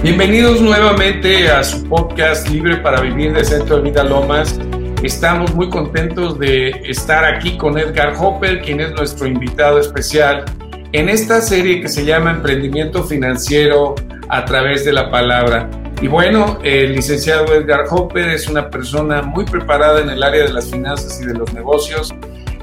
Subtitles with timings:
[0.00, 4.56] Bienvenidos nuevamente a su podcast Libre para Vivir de Centro de Vida Lomas.
[5.02, 10.44] Estamos muy contentos de estar aquí con Edgar Hopper, quien es nuestro invitado especial
[10.92, 13.96] en esta serie que se llama Emprendimiento Financiero
[14.28, 15.68] a través de la palabra.
[16.00, 20.52] Y bueno, el licenciado Edgar Hopper es una persona muy preparada en el área de
[20.52, 22.14] las finanzas y de los negocios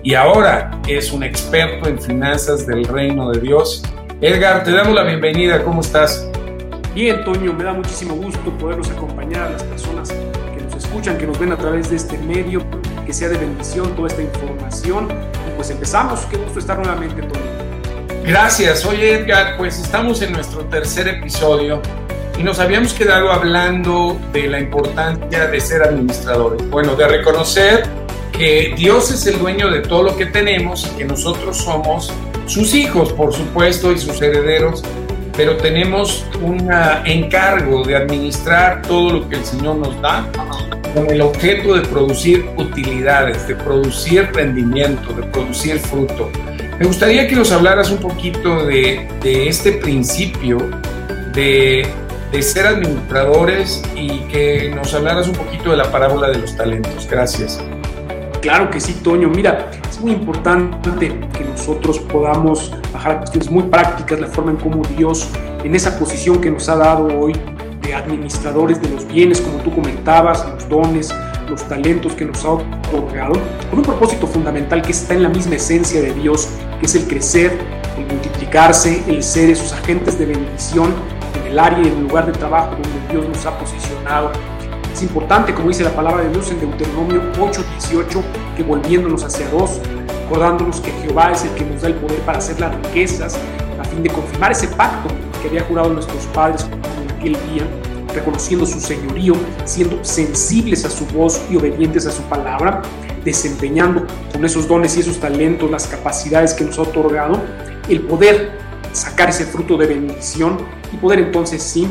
[0.04, 3.84] y ahora es un experto en finanzas del reino de Dios.
[4.22, 6.30] Edgar, te damos la bienvenida, ¿cómo estás?
[6.96, 11.28] Bien, Toño, me da muchísimo gusto poderlos acompañar a las personas que nos escuchan, que
[11.28, 12.62] nos ven a través de este medio,
[13.06, 15.10] que sea de bendición toda esta información.
[15.46, 18.24] Y pues empezamos, qué gusto estar nuevamente, Toño.
[18.26, 21.82] Gracias, oye Edgar, pues estamos en nuestro tercer episodio
[22.40, 26.66] y nos habíamos quedado hablando de la importancia de ser administradores.
[26.70, 27.84] Bueno, de reconocer
[28.32, 32.14] que Dios es el dueño de todo lo que tenemos y que nosotros somos
[32.46, 34.82] sus hijos, por supuesto, y sus herederos,
[35.36, 36.70] pero tenemos un
[37.06, 40.28] encargo de administrar todo lo que el Señor nos da
[40.94, 46.32] con el objeto de producir utilidades, de producir rendimiento, de producir fruto.
[46.80, 50.58] Me gustaría que nos hablaras un poquito de, de este principio
[51.34, 51.86] de
[52.36, 57.08] de ser administradores y que nos hablaras un poquito de la parábola de los talentos.
[57.10, 57.62] Gracias.
[58.42, 59.30] Claro que sí, Toño.
[59.30, 59.72] Mira,
[60.06, 65.28] muy importante que nosotros podamos bajar a cuestiones muy prácticas, la forma en cómo Dios,
[65.64, 67.34] en esa posición que nos ha dado hoy
[67.82, 71.12] de administradores de los bienes, como tú comentabas, los dones,
[71.50, 73.34] los talentos que nos ha otorgado,
[73.72, 77.08] con un propósito fundamental que está en la misma esencia de Dios, que es el
[77.08, 77.58] crecer,
[77.98, 80.94] el multiplicarse, el ser esos agentes de bendición
[81.42, 84.32] en el área y en el lugar de trabajo donde Dios nos ha posicionado.
[84.96, 88.24] Es importante, como dice la palabra de Dios en Deuteronomio 8:18,
[88.56, 89.82] que volviéndonos hacia Dios,
[90.24, 93.38] recordándonos que Jehová es el que nos da el poder para hacer las riquezas,
[93.78, 97.68] a fin de confirmar ese pacto que había jurado nuestros padres en aquel día,
[98.14, 99.34] reconociendo su señorío,
[99.66, 102.82] siendo sensibles a su voz y obedientes a su palabra,
[103.26, 107.42] desempeñando con esos dones y esos talentos, las capacidades que nos ha otorgado,
[107.90, 108.58] el poder
[108.94, 110.58] sacar ese fruto de bendición
[110.94, 111.86] y poder entonces sí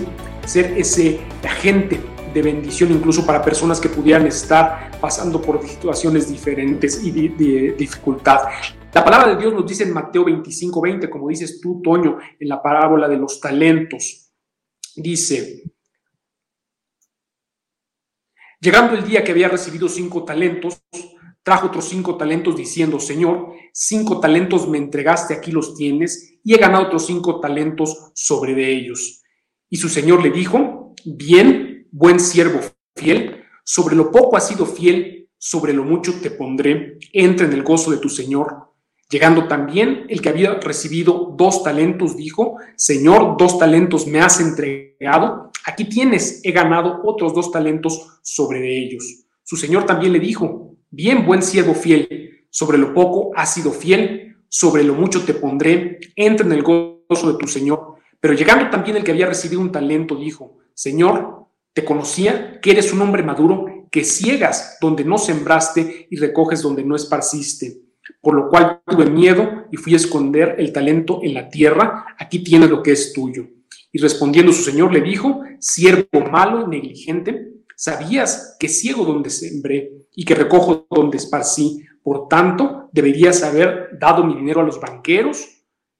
[0.46, 7.02] ser ese agente de bendición incluso para personas que pudieran estar pasando por situaciones diferentes
[7.02, 8.40] y de, dificultad.
[8.92, 12.48] La palabra de Dios nos dice en Mateo 25, 20, como dices tú, Toño, en
[12.48, 14.32] la parábola de los talentos.
[14.96, 15.62] Dice,
[18.60, 20.82] llegando el día que había recibido cinco talentos,
[21.42, 26.58] trajo otros cinco talentos diciendo, Señor, cinco talentos me entregaste, aquí los tienes, y he
[26.58, 29.22] ganado otros cinco talentos sobre de ellos.
[29.68, 32.58] Y su Señor le dijo, bien, buen siervo
[32.96, 37.62] fiel, sobre lo poco has sido fiel, sobre lo mucho te pondré, entra en el
[37.62, 38.72] gozo de tu Señor.
[39.08, 45.52] Llegando también el que había recibido dos talentos, dijo, Señor, dos talentos me has entregado,
[45.64, 49.26] aquí tienes, he ganado otros dos talentos sobre ellos.
[49.44, 54.36] Su Señor también le dijo, Bien, buen siervo fiel, sobre lo poco has sido fiel,
[54.48, 57.96] sobre lo mucho te pondré, entra en el gozo de tu Señor.
[58.18, 61.43] Pero llegando también el que había recibido un talento, dijo, Señor,
[61.74, 66.84] te conocía que eres un hombre maduro, que ciegas donde no sembraste y recoges donde
[66.84, 67.82] no esparciste.
[68.22, 72.42] Por lo cual tuve miedo y fui a esconder el talento en la tierra, aquí
[72.42, 73.46] tienes lo que es tuyo.
[73.92, 80.04] Y respondiendo su señor le dijo, siervo malo y negligente, ¿sabías que ciego donde sembré
[80.14, 81.84] y que recojo donde esparcí.
[82.02, 85.44] Por tanto, deberías haber dado mi dinero a los banqueros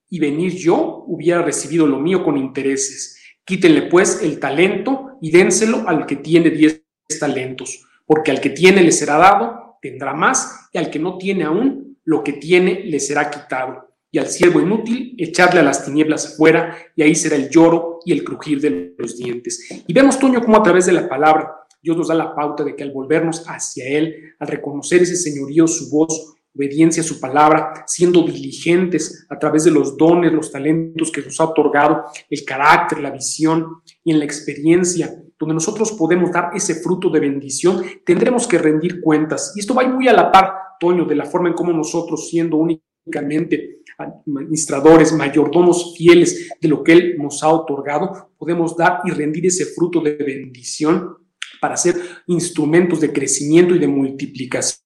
[0.09, 3.21] y venir yo hubiera recibido lo mío con intereses.
[3.45, 6.85] Quítenle pues el talento y dénselo al que tiene diez
[7.19, 11.45] talentos, porque al que tiene le será dado, tendrá más, y al que no tiene
[11.45, 13.89] aún, lo que tiene le será quitado.
[14.11, 18.13] Y al siervo inútil, echarle a las tinieblas afuera, y ahí será el lloro y
[18.13, 19.67] el crujir de los dientes.
[19.87, 22.77] Y vemos, Toño, cómo a través de la palabra Dios nos da la pauta de
[22.77, 27.85] que al volvernos hacia Él, al reconocer ese señorío, su voz, obediencia a su palabra,
[27.87, 33.01] siendo diligentes a través de los dones, los talentos que nos ha otorgado, el carácter,
[33.01, 38.47] la visión y en la experiencia, donde nosotros podemos dar ese fruto de bendición, tendremos
[38.47, 39.53] que rendir cuentas.
[39.57, 42.57] Y esto va muy a la par, Toño, de la forma en cómo nosotros, siendo
[42.57, 43.83] únicamente
[44.27, 49.67] administradores, mayordomos fieles de lo que Él nos ha otorgado, podemos dar y rendir ese
[49.67, 51.17] fruto de bendición
[51.61, 51.97] para ser
[52.27, 54.84] instrumentos de crecimiento y de multiplicación,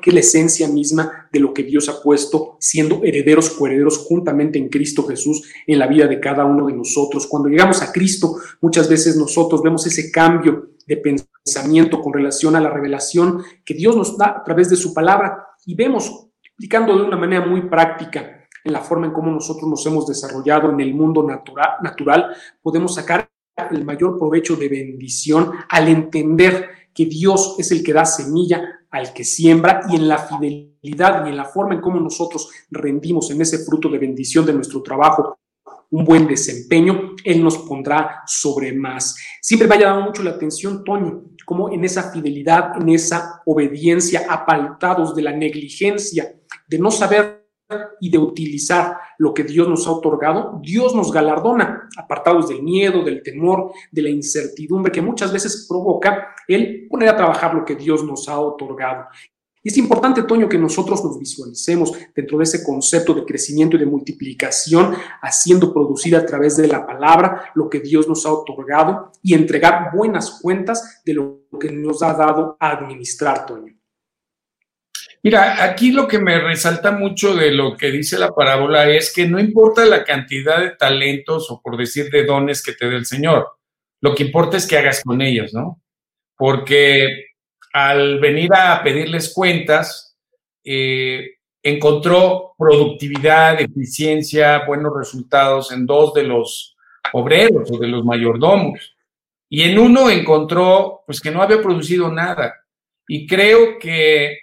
[0.00, 4.58] que es la esencia misma de lo que Dios ha puesto, siendo herederos, coherederos juntamente
[4.58, 7.26] en Cristo Jesús en la vida de cada uno de nosotros.
[7.26, 12.60] Cuando llegamos a Cristo, muchas veces nosotros vemos ese cambio de pensamiento con relación a
[12.60, 17.04] la revelación que Dios nos da a través de su palabra y vemos, explicando de
[17.04, 20.94] una manera muy práctica, en la forma en cómo nosotros nos hemos desarrollado en el
[20.94, 23.30] mundo natural, natural podemos sacar
[23.70, 29.12] el mayor provecho de bendición al entender que Dios es el que da semilla al
[29.12, 33.40] que siembra y en la fidelidad y en la forma en cómo nosotros rendimos en
[33.40, 35.38] ese fruto de bendición de nuestro trabajo
[35.90, 39.16] un buen desempeño, Él nos pondrá sobre más.
[39.42, 44.26] Siempre me ha llamado mucho la atención, Toño, como en esa fidelidad, en esa obediencia,
[44.28, 46.32] apartados de la negligencia,
[46.68, 47.39] de no saber
[48.00, 53.02] y de utilizar lo que Dios nos ha otorgado, Dios nos galardona, apartados del miedo,
[53.02, 57.76] del temor, de la incertidumbre que muchas veces provoca el poner a trabajar lo que
[57.76, 59.06] Dios nos ha otorgado.
[59.62, 63.80] Y es importante, Toño, que nosotros nos visualicemos dentro de ese concepto de crecimiento y
[63.80, 69.12] de multiplicación, haciendo producir a través de la palabra lo que Dios nos ha otorgado
[69.22, 73.79] y entregar buenas cuentas de lo que nos ha dado a administrar, Toño.
[75.22, 79.28] Mira, aquí lo que me resalta mucho de lo que dice la parábola es que
[79.28, 83.04] no importa la cantidad de talentos o por decir de dones que te dé el
[83.04, 83.46] Señor,
[84.00, 85.82] lo que importa es que hagas con ellos, ¿no?
[86.36, 87.26] Porque
[87.74, 90.16] al venir a pedirles cuentas,
[90.64, 96.76] eh, encontró productividad, eficiencia, buenos resultados en dos de los
[97.12, 98.96] obreros o de los mayordomos.
[99.50, 102.54] Y en uno encontró pues que no había producido nada.
[103.06, 104.38] Y creo que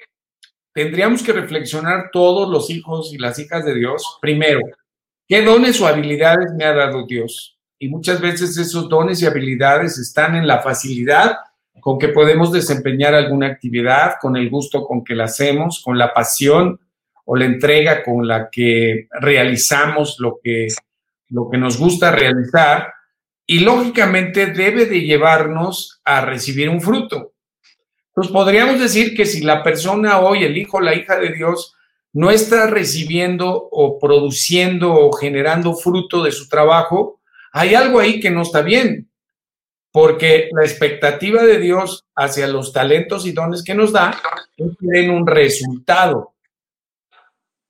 [0.77, 4.59] tendríamos que reflexionar todos los hijos y las hijas de Dios, primero,
[5.27, 7.57] ¿qué dones o habilidades me ha dado Dios?
[7.79, 11.37] Y muchas veces esos dones y habilidades están en la facilidad
[11.79, 16.13] con que podemos desempeñar alguna actividad, con el gusto con que la hacemos, con la
[16.13, 16.79] pasión
[17.25, 20.67] o la entrega con la que realizamos lo que,
[21.29, 22.93] lo que nos gusta realizar.
[23.47, 27.33] Y lógicamente debe de llevarnos a recibir un fruto.
[28.17, 31.75] Pues podríamos decir que si la persona hoy, el hijo la hija de Dios,
[32.13, 37.21] no está recibiendo o produciendo o generando fruto de su trabajo,
[37.51, 39.11] hay algo ahí que no está bien,
[39.91, 44.19] porque la expectativa de Dios hacia los talentos y dones que nos da
[44.57, 46.33] es que un resultado.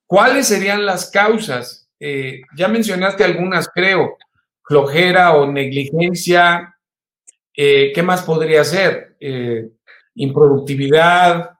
[0.06, 1.90] ¿Cuáles serían las causas?
[2.00, 4.16] Eh, ya mencionaste algunas, creo,
[4.62, 6.74] flojera o negligencia.
[7.54, 9.14] Eh, ¿Qué más podría ser?
[9.20, 9.72] Eh,
[10.18, 11.50] improductividad.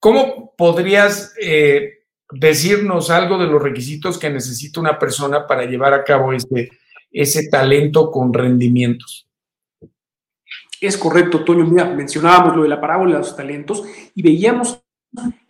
[0.00, 6.04] ¿Cómo podrías eh, decirnos algo de los requisitos que necesita una persona para llevar a
[6.04, 6.70] cabo ese,
[7.10, 9.28] ese talento con rendimientos?
[10.80, 11.64] Es correcto, Toño.
[11.64, 13.82] Mira, mencionábamos lo de la parábola de los talentos
[14.14, 14.80] y veíamos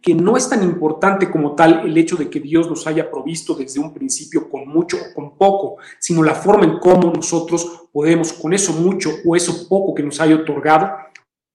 [0.00, 3.55] que no es tan importante como tal el hecho de que Dios nos haya provisto
[3.55, 8.32] desde un principio con mucho o con poco, sino la forma en cómo nosotros podemos
[8.32, 10.93] con eso mucho o eso poco que nos haya otorgado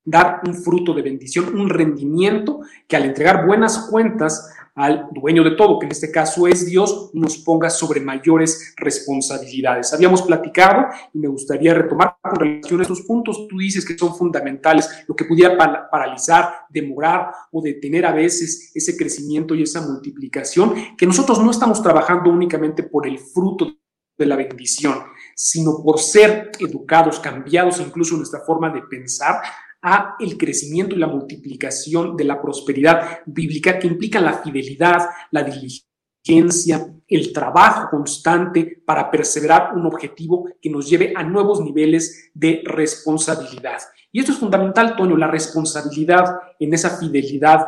[0.05, 5.51] dar un fruto de bendición, un rendimiento que al entregar buenas cuentas al dueño de
[5.51, 9.93] todo, que en este caso es Dios, nos ponga sobre mayores responsabilidades.
[9.93, 13.47] Habíamos platicado y me gustaría retomar con relación a esos puntos.
[13.47, 15.55] Tú dices que son fundamentales, lo que pudiera
[15.91, 21.81] paralizar, demorar o detener a veces ese crecimiento y esa multiplicación, que nosotros no estamos
[21.83, 23.75] trabajando únicamente por el fruto
[24.17, 25.03] de la bendición,
[25.35, 29.41] sino por ser educados, cambiados incluso nuestra forma de pensar
[29.83, 35.43] a el crecimiento y la multiplicación de la prosperidad bíblica que implica la fidelidad, la
[35.43, 42.61] diligencia, el trabajo constante para perseverar un objetivo que nos lleve a nuevos niveles de
[42.65, 43.79] responsabilidad.
[44.11, 46.25] Y esto es fundamental, Toño, la responsabilidad
[46.59, 47.65] en esa fidelidad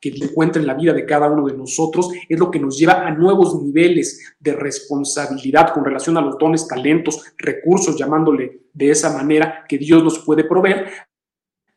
[0.00, 3.06] que encuentra en la vida de cada uno de nosotros es lo que nos lleva
[3.06, 9.12] a nuevos niveles de responsabilidad con relación a los dones, talentos, recursos, llamándole de esa
[9.16, 10.90] manera que Dios nos puede proveer,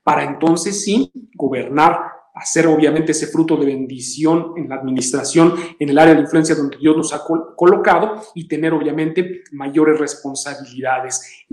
[0.03, 1.99] para entonces sí gobernar,
[2.35, 6.77] hacer obviamente ese fruto de bendición en la administración, en el área de influencia donde
[6.77, 7.23] Dios nos ha
[7.55, 11.45] colocado y tener obviamente mayores responsabilidades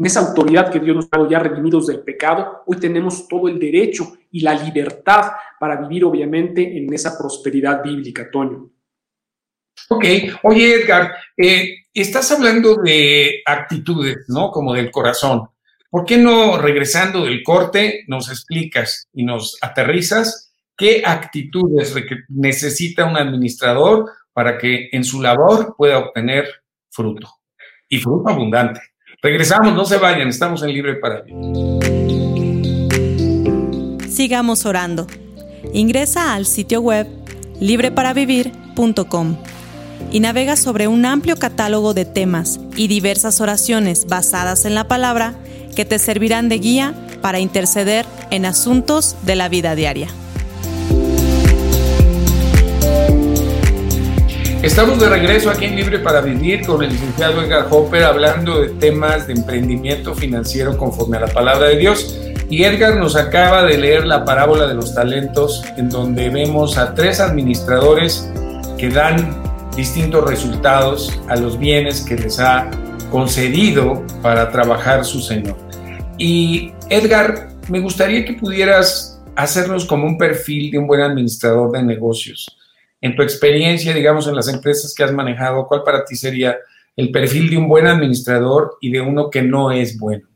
[0.00, 3.48] en esa autoridad que Dios nos ha dado ya redimidos del pecado, hoy tenemos todo
[3.48, 8.70] el derecho y la libertad para vivir obviamente en esa prosperidad bíblica, Toño.
[9.90, 10.04] Ok,
[10.44, 14.50] oye Edgar, eh, estás hablando de actitudes, ¿no?
[14.50, 15.50] Como del corazón.
[15.90, 21.94] ¿Por qué no, regresando del corte, nos explicas y nos aterrizas qué actitudes
[22.28, 26.46] necesita un administrador para que en su labor pueda obtener
[26.88, 27.28] fruto
[27.86, 28.80] y fruto abundante?
[29.22, 31.50] Regresamos, no se vayan, estamos en Libre para Vivir.
[34.08, 35.06] Sigamos orando.
[35.74, 37.06] Ingresa al sitio web
[37.60, 39.36] libreparavivir.com
[40.10, 45.34] y navega sobre un amplio catálogo de temas y diversas oraciones basadas en la palabra
[45.76, 50.08] que te servirán de guía para interceder en asuntos de la vida diaria.
[54.62, 58.68] Estamos de regreso aquí en Libre para Vivir con el licenciado Edgar Hopper hablando de
[58.68, 62.18] temas de emprendimiento financiero conforme a la palabra de Dios.
[62.50, 66.94] Y Edgar nos acaba de leer la parábola de los talentos en donde vemos a
[66.94, 68.30] tres administradores
[68.76, 69.42] que dan
[69.74, 72.70] distintos resultados a los bienes que les ha
[73.10, 75.56] concedido para trabajar su Señor.
[76.18, 81.82] Y Edgar, me gustaría que pudieras hacernos como un perfil de un buen administrador de
[81.82, 82.59] negocios
[83.00, 86.56] en tu experiencia, digamos, en las empresas que has manejado, ¿cuál para ti sería
[86.96, 90.26] el perfil de un buen administrador y de uno que no es bueno?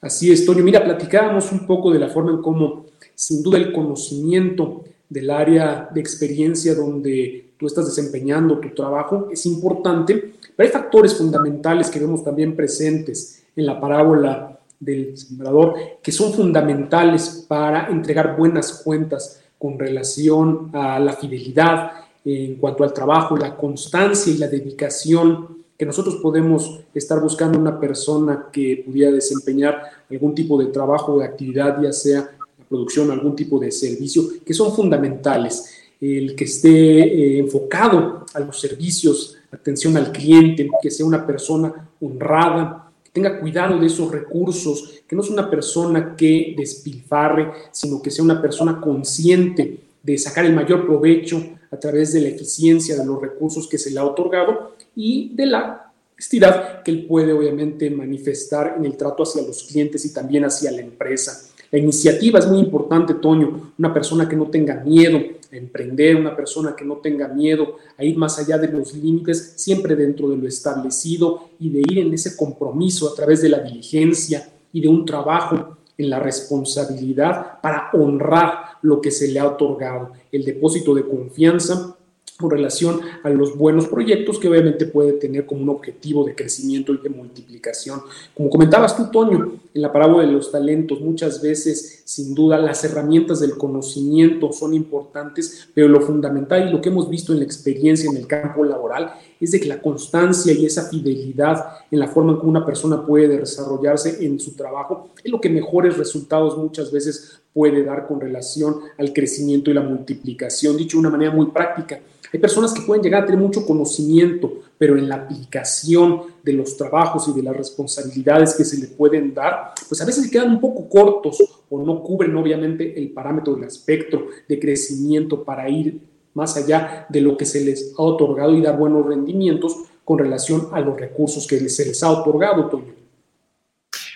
[0.00, 0.62] Así es, Toño.
[0.62, 5.88] Mira, platicábamos un poco de la forma en cómo, sin duda, el conocimiento del área
[5.92, 12.00] de experiencia donde tú estás desempeñando tu trabajo es importante, pero hay factores fundamentales que
[12.00, 19.42] vemos también presentes en la parábola del sembrador que son fundamentales para entregar buenas cuentas
[19.58, 21.92] con relación a la fidelidad
[22.24, 27.78] en cuanto al trabajo, la constancia y la dedicación que nosotros podemos estar buscando una
[27.78, 32.20] persona que pudiera desempeñar algún tipo de trabajo o de actividad, ya sea
[32.58, 35.72] la producción, algún tipo de servicio, que son fundamentales.
[36.00, 41.88] El que esté eh, enfocado a los servicios, atención al cliente, que sea una persona
[42.00, 42.85] honrada,
[43.16, 48.22] tenga cuidado de esos recursos, que no es una persona que despilfarre, sino que sea
[48.22, 53.18] una persona consciente de sacar el mayor provecho a través de la eficiencia de los
[53.18, 58.74] recursos que se le ha otorgado y de la honestidad que él puede obviamente manifestar
[58.76, 61.48] en el trato hacia los clientes y también hacia la empresa.
[61.70, 65.18] La iniciativa es muy importante, Toño, una persona que no tenga miedo,
[65.56, 69.96] emprender, una persona que no tenga miedo a ir más allá de los límites, siempre
[69.96, 74.48] dentro de lo establecido y de ir en ese compromiso a través de la diligencia
[74.72, 80.12] y de un trabajo en la responsabilidad para honrar lo que se le ha otorgado,
[80.30, 81.95] el depósito de confianza
[82.38, 86.92] con relación a los buenos proyectos que obviamente puede tener como un objetivo de crecimiento
[86.92, 88.00] y de multiplicación.
[88.34, 92.84] Como comentabas tú, Toño, en la parábola de los talentos, muchas veces, sin duda, las
[92.84, 97.44] herramientas del conocimiento son importantes, pero lo fundamental y lo que hemos visto en la
[97.44, 102.08] experiencia en el campo laboral es de que la constancia y esa fidelidad en la
[102.08, 106.56] forma en que una persona puede desarrollarse en su trabajo es lo que mejores resultados
[106.56, 110.76] muchas veces puede dar con relación al crecimiento y la multiplicación.
[110.76, 112.00] Dicho de una manera muy práctica,
[112.32, 116.76] hay personas que pueden llegar a tener mucho conocimiento, pero en la aplicación de los
[116.76, 120.60] trabajos y de las responsabilidades que se le pueden dar, pues a veces quedan un
[120.60, 126.00] poco cortos o no cubren obviamente el parámetro del espectro de crecimiento para ir
[126.34, 130.68] más allá de lo que se les ha otorgado y dar buenos rendimientos con relación
[130.72, 132.94] a los recursos que se les ha otorgado, Toño.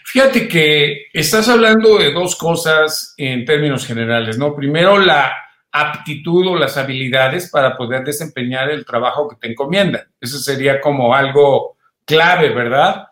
[0.05, 4.55] Fíjate que estás hablando de dos cosas en términos generales, ¿no?
[4.55, 5.33] Primero, la
[5.73, 10.03] aptitud o las habilidades para poder desempeñar el trabajo que te encomiendan.
[10.21, 13.09] Eso sería como algo clave, ¿verdad?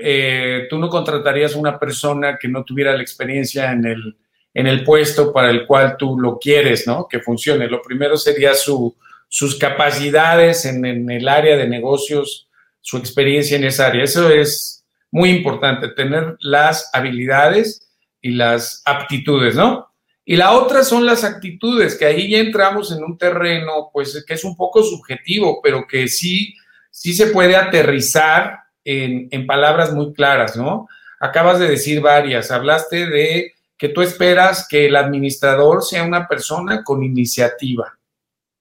[0.00, 4.16] Eh, tú no contratarías una persona que no tuviera la experiencia en el,
[4.54, 7.08] en el puesto para el cual tú lo quieres, ¿no?
[7.08, 7.66] Que funcione.
[7.68, 8.94] Lo primero sería su,
[9.28, 12.48] sus capacidades en, en el área de negocios,
[12.80, 14.04] su experiencia en esa área.
[14.04, 17.88] Eso es muy importante, tener las habilidades
[18.20, 19.88] y las aptitudes, ¿no?
[20.28, 24.34] Y la otra son las actitudes, que ahí ya entramos en un terreno, pues que
[24.34, 26.52] es un poco subjetivo, pero que sí,
[26.90, 30.88] sí se puede aterrizar en, en palabras muy claras, ¿no?
[31.20, 36.82] Acabas de decir varias, hablaste de que tú esperas que el administrador sea una persona
[36.82, 37.96] con iniciativa,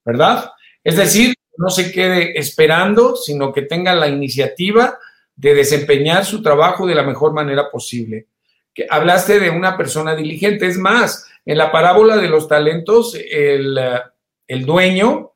[0.06, 0.52] ¿verdad?
[0.84, 5.00] Es decir, no se quede esperando, sino que tenga la iniciativa
[5.36, 8.28] de desempeñar su trabajo de la mejor manera posible.
[8.90, 13.80] Hablaste de una persona diligente, es más, en la parábola de los talentos, el,
[14.66, 15.34] dueño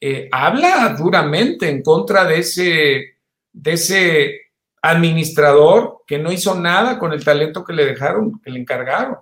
[0.00, 3.18] eh, habla duramente en contra de ese,
[3.52, 4.40] de ese
[4.82, 9.18] administrador que no hizo nada con el talento que le dejaron, que le encargaron.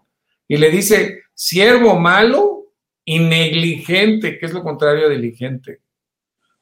[0.49, 2.73] Y le dice, siervo malo
[3.05, 5.81] y negligente, que es lo contrario a diligente.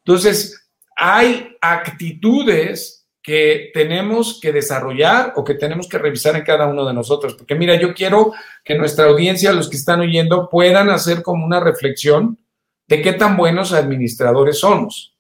[0.05, 2.98] Entonces, hay actitudes
[3.29, 7.35] que tenemos que desarrollar o que tenemos que revisar en cada uno de nosotros.
[7.35, 8.33] Porque mira, yo quiero
[8.65, 12.39] que nuestra audiencia, los que están oyendo, puedan hacer como una reflexión
[12.87, 15.15] de qué tan buenos administradores somos.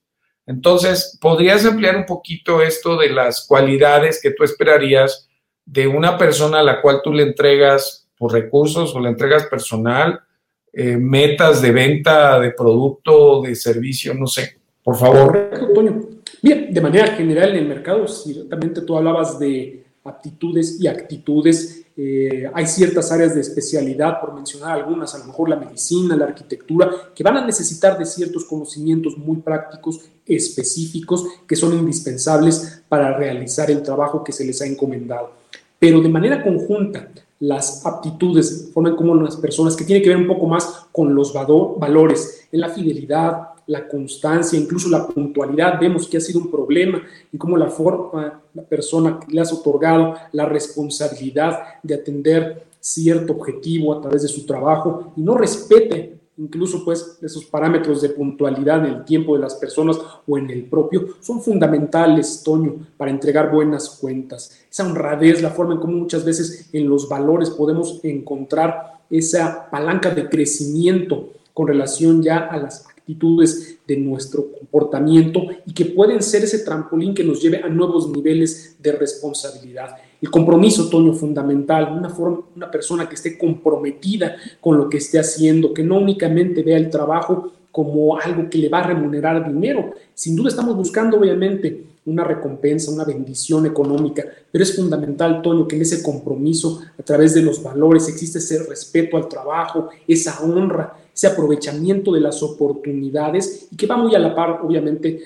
[0.46, 5.28] Entonces, ¿podrías ampliar un poquito esto de las cualidades que tú esperarías
[5.66, 10.18] de una persona a la cual tú le entregas por recursos o le entregas personal,
[10.72, 15.50] eh, metas de venta de producto, de servicio, no sé, por favor?
[16.42, 21.84] Bien, de manera general en el mercado, ciertamente tú hablabas de aptitudes y actitudes.
[21.96, 26.26] Eh, hay ciertas áreas de especialidad, por mencionar algunas, a lo mejor la medicina, la
[26.26, 33.16] arquitectura, que van a necesitar de ciertos conocimientos muy prácticos, específicos, que son indispensables para
[33.16, 35.32] realizar el trabajo que se les ha encomendado.
[35.78, 37.08] Pero de manera conjunta,
[37.40, 41.32] las aptitudes forman como las personas que tienen que ver un poco más con los
[41.32, 47.02] valores, en la fidelidad, la constancia, incluso la puntualidad, vemos que ha sido un problema
[47.32, 53.34] y cómo la forma, la persona que le has otorgado la responsabilidad de atender cierto
[53.34, 58.86] objetivo a través de su trabajo y no respete incluso pues esos parámetros de puntualidad
[58.86, 63.50] en el tiempo de las personas o en el propio, son fundamentales, Toño, para entregar
[63.50, 64.56] buenas cuentas.
[64.70, 70.14] Esa honradez, la forma en cómo muchas veces en los valores podemos encontrar esa palanca
[70.14, 76.44] de crecimiento con relación ya a las actitudes de nuestro comportamiento y que pueden ser
[76.44, 79.96] ese trampolín que nos lleve a nuevos niveles de responsabilidad.
[80.20, 85.18] El compromiso, Toño, fundamental, una, forma, una persona que esté comprometida con lo que esté
[85.18, 89.94] haciendo, que no únicamente vea el trabajo como algo que le va a remunerar dinero.
[90.12, 95.76] Sin duda estamos buscando, obviamente, una recompensa, una bendición económica, pero es fundamental, Toño, que
[95.76, 100.96] en ese compromiso, a través de los valores, existe ese respeto al trabajo, esa honra,
[101.18, 105.20] ese aprovechamiento de las oportunidades y que va muy a la par, obviamente,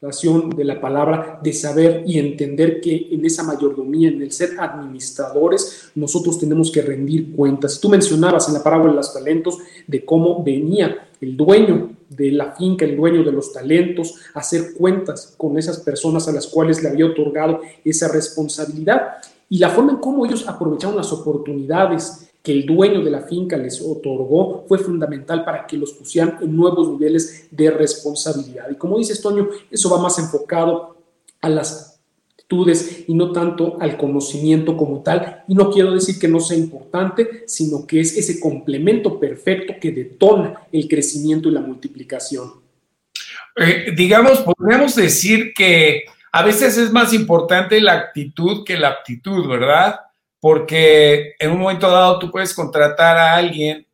[0.00, 4.58] relación de la palabra, de saber y entender que en esa mayordomía, en el ser
[4.58, 7.78] administradores, nosotros tenemos que rendir cuentas.
[7.78, 12.56] Tú mencionabas en la parábola de los talentos de cómo venía el dueño de la
[12.56, 16.82] finca, el dueño de los talentos, a hacer cuentas con esas personas a las cuales
[16.82, 19.18] le había otorgado esa responsabilidad
[19.48, 23.58] y la forma en cómo ellos aprovecharon las oportunidades que el dueño de la finca
[23.58, 28.70] les otorgó fue fundamental para que los pusieran en nuevos niveles de responsabilidad.
[28.70, 30.96] Y como dice Toño, eso va más enfocado
[31.42, 32.00] a las
[32.32, 35.44] actitudes y no tanto al conocimiento como tal.
[35.46, 39.92] Y no quiero decir que no sea importante, sino que es ese complemento perfecto que
[39.92, 42.50] detona el crecimiento y la multiplicación.
[43.56, 49.46] Eh, digamos, podríamos decir que a veces es más importante la actitud que la aptitud,
[49.46, 49.96] ¿verdad?
[50.40, 53.86] Porque en un momento dado tú puedes contratar a alguien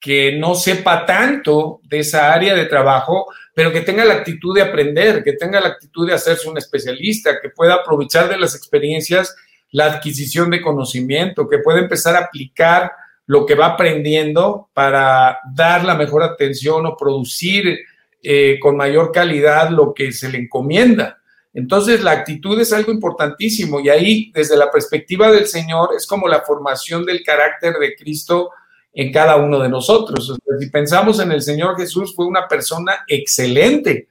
[0.00, 4.62] que no sepa tanto de esa área de trabajo, pero que tenga la actitud de
[4.62, 9.36] aprender, que tenga la actitud de hacerse un especialista, que pueda aprovechar de las experiencias
[9.72, 12.92] la adquisición de conocimiento, que pueda empezar a aplicar
[13.26, 17.78] lo que va aprendiendo para dar la mejor atención o producir
[18.22, 21.19] eh, con mayor calidad lo que se le encomienda.
[21.52, 26.28] Entonces, la actitud es algo importantísimo y ahí, desde la perspectiva del Señor, es como
[26.28, 28.50] la formación del carácter de Cristo
[28.92, 30.36] en cada uno de nosotros.
[30.58, 34.08] si pensamos en el Señor Jesús, fue una persona excelente,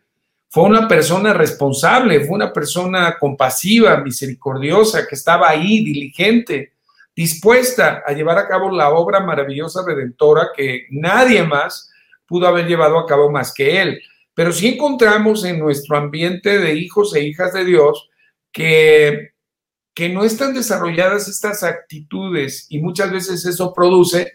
[0.50, 6.74] fue una persona responsable, fue una persona compasiva, misericordiosa, que estaba ahí, diligente,
[7.16, 11.92] dispuesta a llevar a cabo la obra maravillosa redentora que nadie más
[12.26, 14.02] pudo haber llevado a cabo más que él.
[14.40, 18.10] Pero sí encontramos en nuestro ambiente de hijos e hijas de Dios
[18.54, 19.32] que,
[19.94, 24.32] que no están desarrolladas estas actitudes y muchas veces eso produce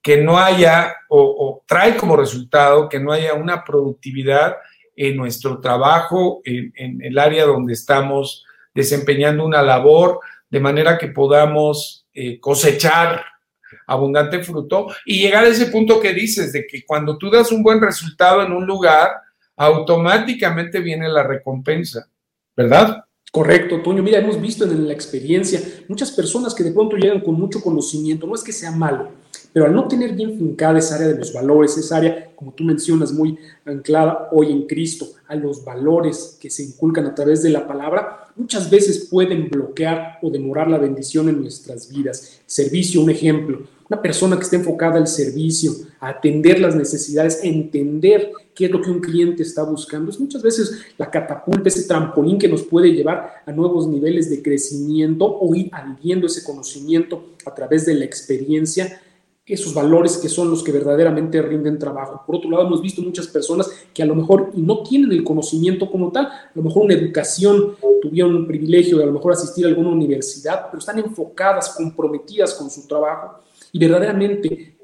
[0.00, 4.58] que no haya o, trae como resultado que no haya una productividad
[4.94, 12.06] en nuestro trabajo, en, el área donde estamos desempeñando una labor, de manera que podamos
[12.14, 13.24] eh, cosechar
[13.88, 17.64] abundante fruto y llegar a ese punto que dices, de que cuando tú das un
[17.64, 19.26] buen resultado en un lugar,
[19.58, 22.08] automáticamente viene la recompensa,
[22.56, 23.04] ¿verdad?
[23.30, 24.02] Correcto, Toño.
[24.02, 28.26] Mira, hemos visto en la experiencia muchas personas que de pronto llegan con mucho conocimiento,
[28.26, 29.10] no es que sea malo,
[29.52, 32.64] pero al no tener bien fincada esa área de los valores, esa área, como tú
[32.64, 37.50] mencionas, muy anclada hoy en Cristo, a los valores que se inculcan a través de
[37.50, 42.40] la palabra, muchas veces pueden bloquear o demorar la bendición en nuestras vidas.
[42.46, 43.62] Servicio, un ejemplo.
[43.90, 48.72] Una persona que esté enfocada al servicio, a atender las necesidades, a entender qué es
[48.72, 50.10] lo que un cliente está buscando.
[50.10, 54.42] Es muchas veces la catapulta, ese trampolín que nos puede llevar a nuevos niveles de
[54.42, 59.00] crecimiento o ir adquiriendo ese conocimiento a través de la experiencia
[59.46, 62.22] esos valores que son los que verdaderamente rinden trabajo.
[62.26, 65.90] Por otro lado, hemos visto muchas personas que a lo mejor no tienen el conocimiento
[65.90, 69.64] como tal, a lo mejor una educación, tuvieron un privilegio de a lo mejor asistir
[69.64, 73.38] a alguna universidad, pero están enfocadas, comprometidas con su trabajo
[73.72, 74.77] y verdaderamente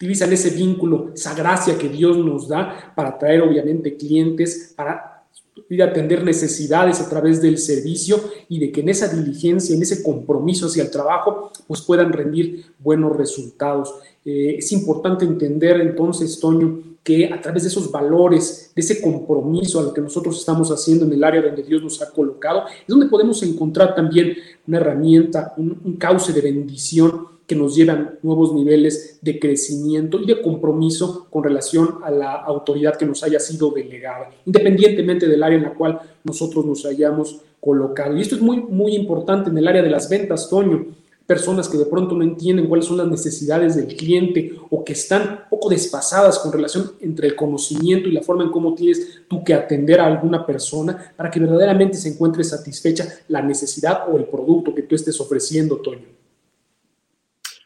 [0.00, 5.26] utilizan ese vínculo, esa gracia que Dios nos da para traer obviamente clientes, para
[5.68, 9.82] ir a atender necesidades a través del servicio y de que en esa diligencia, en
[9.82, 13.94] ese compromiso hacia el trabajo, pues puedan rendir buenos resultados.
[14.24, 19.80] Eh, es importante entender entonces, Toño, que a través de esos valores, de ese compromiso
[19.80, 22.88] a lo que nosotros estamos haciendo en el área donde Dios nos ha colocado, es
[22.88, 24.34] donde podemos encontrar también
[24.66, 30.40] una herramienta, un, cauce de bendición que nos llevan nuevos niveles de crecimiento y de
[30.40, 35.64] compromiso con relación a la autoridad que nos haya sido delegada, independientemente del área en
[35.64, 38.16] la cual nosotros nos hayamos colocado.
[38.16, 40.86] Y esto es muy, muy importante en el área de las ventas, Toño.
[41.30, 45.44] Personas que de pronto no entienden cuáles son las necesidades del cliente o que están
[45.48, 49.54] poco despasadas con relación entre el conocimiento y la forma en cómo tienes tú que
[49.54, 54.74] atender a alguna persona para que verdaderamente se encuentre satisfecha la necesidad o el producto
[54.74, 56.08] que tú estés ofreciendo, Toño.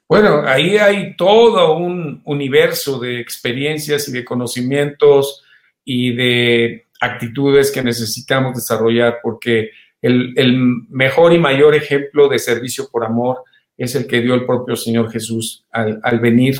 [0.06, 5.42] Bueno, ahí hay todo un universo de experiencias y de conocimientos
[5.86, 9.70] y de actitudes que necesitamos desarrollar porque
[10.02, 13.38] el, mejor y mayor ejemplo de servicio por amor
[13.76, 16.58] es el que dio el propio Señor Jesús al, venir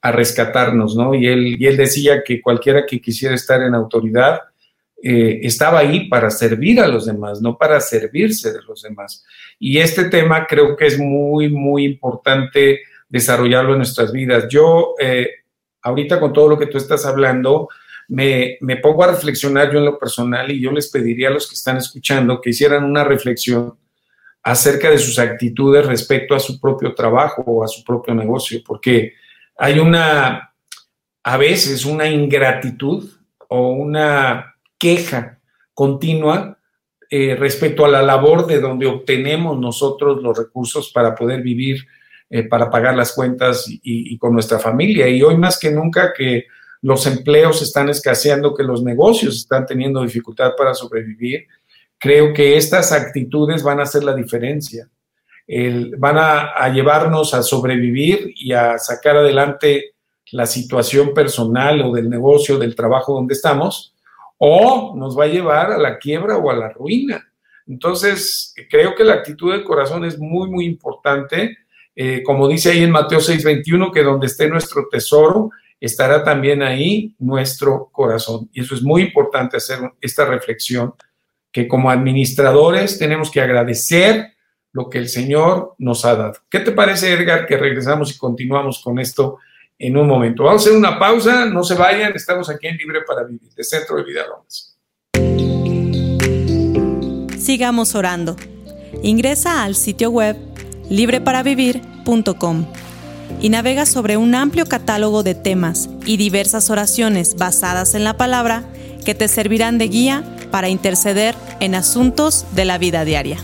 [0.00, 1.14] a rescatarnos, ¿no?
[1.14, 4.40] Y él, y él decía que cualquiera que quisiera estar en autoridad
[5.04, 9.24] eh, estaba ahí para servir a los demás, no para servirse de los demás.
[9.58, 14.46] Y este tema creo que es muy, muy importante desarrollarlo en nuestras vidas.
[14.48, 15.28] Yo, eh,
[15.82, 17.68] ahorita con todo lo que tú estás hablando,
[18.08, 21.48] me, me, pongo a reflexionar yo en lo personal y yo les pediría a los
[21.48, 23.74] que están escuchando que hicieran una reflexión
[24.42, 29.12] acerca de sus actitudes respecto a su propio trabajo o a su propio negocio, porque
[29.56, 30.54] hay una,
[31.22, 33.08] a veces, una ingratitud
[33.48, 35.38] o una queja
[35.74, 36.58] continua
[37.14, 41.86] eh, respecto a la labor de donde obtenemos nosotros los recursos para poder vivir,
[42.30, 45.06] eh, para pagar las cuentas y, con nuestra familia.
[45.08, 46.46] Y hoy más que nunca que
[46.80, 51.46] los empleos están escaseando, que los negocios están teniendo dificultad para sobrevivir,
[52.02, 54.88] creo que estas actitudes van a hacer la diferencia.
[55.98, 59.94] van a, llevarnos a sobrevivir y a sacar adelante
[60.32, 63.94] la situación personal o del negocio, del trabajo donde estamos,
[64.38, 67.24] o nos va a llevar a la quiebra o a la ruina.
[67.68, 71.58] Entonces, creo que la actitud del corazón es muy, muy importante.
[71.94, 77.14] Eh, como dice ahí en Mateo 6:21, que donde esté nuestro tesoro, estará también ahí
[77.20, 78.48] nuestro corazón.
[78.52, 80.94] Y eso es muy importante hacer esta reflexión,
[81.52, 84.32] que como administradores tenemos que agradecer
[84.72, 86.34] lo que el Señor nos ha dado.
[86.50, 89.38] ¿Qué te parece, Edgar, que regresamos y continuamos con esto
[89.82, 90.44] en un momento.
[90.44, 93.64] Vamos a hacer una pausa, no se vayan, estamos aquí en Libre para Vivir, de
[93.64, 94.78] Centro de Vida Lomas.
[97.38, 98.36] Sigamos orando.
[99.02, 100.36] Ingresa al sitio web
[100.88, 102.66] libreparavivir.com
[103.40, 108.62] y navega sobre un amplio catálogo de temas y diversas oraciones basadas en la palabra
[109.02, 113.38] que te servirán de guía para interceder en asuntos de la vida diaria.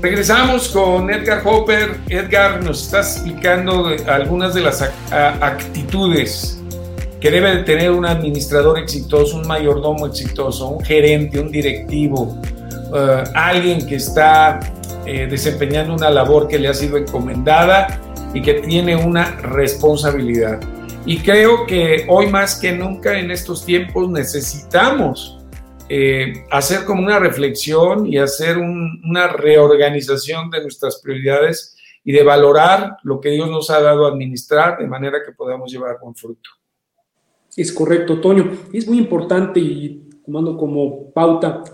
[0.00, 2.00] Regresamos con Edgar Hopper.
[2.08, 6.60] Edgar, nos estás explicando algunas de las actitudes
[7.20, 12.36] que debe de tener un administrador exitoso, un mayordomo exitoso, un gerente, un directivo,
[12.92, 14.58] eh, alguien que está
[15.06, 18.00] eh, desempeñando una labor que le ha sido encomendada
[18.34, 20.58] y que tiene una responsabilidad.
[21.04, 25.38] Y creo que hoy más que nunca en estos tiempos necesitamos
[25.88, 32.98] eh, hacer como una reflexión y hacer una reorganización de nuestras prioridades y de valorar
[33.02, 36.50] lo que Dios nos ha dado a administrar de manera que podamos llevar buen fruto.
[37.56, 38.50] Es correcto, Toño.
[38.72, 41.64] Es muy importante y tomando como pauta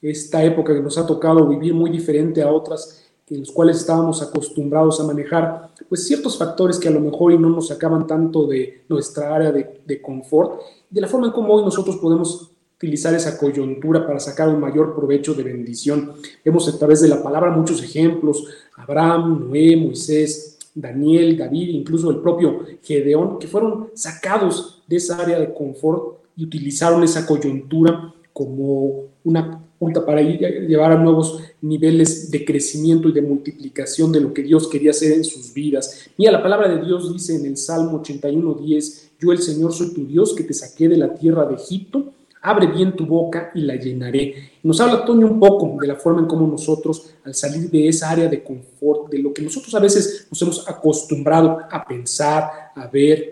[0.00, 4.22] esta época que nos ha tocado vivir muy diferente a otras en las cuales estábamos
[4.22, 8.46] acostumbrados a manejar, pues ciertos factores que a lo mejor y no nos sacaban tanto
[8.46, 13.14] de nuestra área de, de confort, de la forma en cómo hoy nosotros podemos utilizar
[13.14, 16.12] esa coyuntura para sacar un mayor provecho de bendición.
[16.44, 18.44] Vemos a través de la palabra muchos ejemplos,
[18.76, 25.38] Abraham, Noé, Moisés, Daniel, David, incluso el propio Gedeón, que fueron sacados de esa área
[25.38, 29.65] de confort y utilizaron esa coyuntura como una
[30.06, 34.90] para llevar a nuevos niveles de crecimiento y de multiplicación de lo que Dios quería
[34.90, 36.08] hacer en sus vidas.
[36.16, 40.06] Mira, la palabra de Dios dice en el Salmo 81.10, yo el Señor soy tu
[40.06, 42.12] Dios que te saqué de la tierra de Egipto
[42.46, 44.52] abre bien tu boca y la llenaré.
[44.62, 48.08] Nos habla Toño un poco de la forma en cómo nosotros, al salir de esa
[48.08, 52.86] área de confort, de lo que nosotros a veces nos hemos acostumbrado a pensar, a
[52.86, 53.30] ver,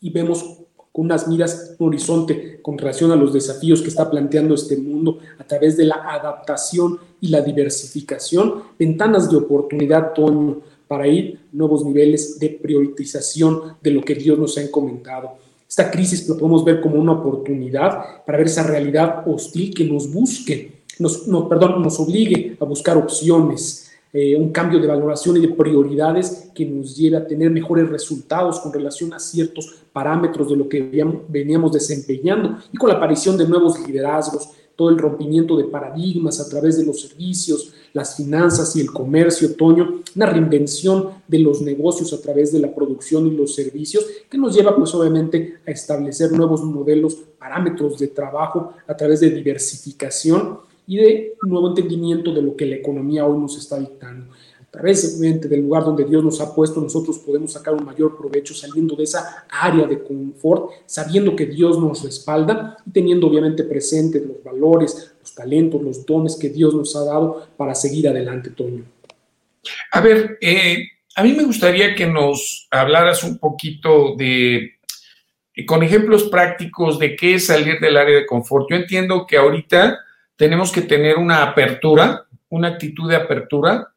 [0.00, 0.58] y vemos
[0.92, 5.18] con unas miras, un horizonte con relación a los desafíos que está planteando este mundo
[5.38, 11.84] a través de la adaptación y la diversificación, ventanas de oportunidad, Toño, para ir nuevos
[11.84, 15.30] niveles de priorización de lo que Dios nos ha encomendado.
[15.66, 20.12] Esta crisis lo podemos ver como una oportunidad para ver esa realidad hostil que nos
[20.12, 25.40] busque, nos, no, perdón, nos obligue a buscar opciones, eh, un cambio de valoración y
[25.40, 30.56] de prioridades que nos lleve a tener mejores resultados con relación a ciertos parámetros de
[30.56, 35.64] lo que veníamos desempeñando y con la aparición de nuevos liderazgos, todo el rompimiento de
[35.64, 41.38] paradigmas a través de los servicios, las finanzas y el comercio, Toño, una reinvención de
[41.38, 45.58] los negocios a través de la producción y los servicios, que nos lleva pues obviamente
[45.66, 52.32] a establecer nuevos modelos, parámetros de trabajo a través de diversificación y de nuevo entendimiento
[52.32, 54.26] de lo que la economía hoy nos está dictando
[54.72, 58.54] a través del lugar donde Dios nos ha puesto, nosotros podemos sacar un mayor provecho
[58.54, 64.24] saliendo de esa área de confort, sabiendo que Dios nos respalda y teniendo obviamente presentes
[64.24, 68.82] los valores, los talentos, los dones que Dios nos ha dado para seguir adelante, Toño.
[69.92, 74.76] A ver, eh, a mí me gustaría que nos hablaras un poquito de,
[75.66, 78.70] con ejemplos prácticos de qué es salir del área de confort.
[78.70, 79.98] Yo entiendo que ahorita
[80.36, 83.88] tenemos que tener una apertura, una actitud de apertura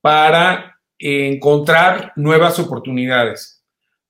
[0.00, 3.62] para encontrar nuevas oportunidades.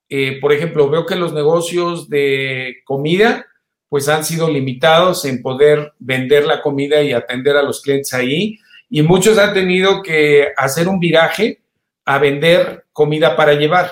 [0.09, 3.47] Eh, por ejemplo, veo que los negocios de comida
[3.89, 8.59] pues han sido limitados en poder vender la comida y atender a los clientes ahí
[8.91, 11.63] y muchos han tenido que hacer un viraje
[12.05, 13.91] a vender comida para llevar.